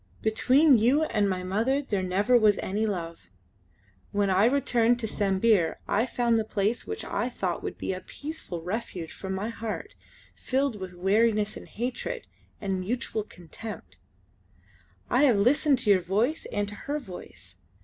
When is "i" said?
4.31-4.45, 5.87-6.07, 7.05-7.29, 15.07-15.25